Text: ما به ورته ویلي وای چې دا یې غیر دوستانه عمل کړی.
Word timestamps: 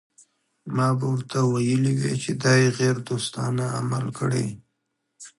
ما 0.75 0.87
به 0.97 1.05
ورته 1.13 1.37
ویلي 1.43 1.93
وای 2.01 2.15
چې 2.23 2.31
دا 2.43 2.53
یې 2.61 2.69
غیر 2.79 2.95
دوستانه 3.09 3.65
عمل 3.79 4.05
کړی. 4.17 4.47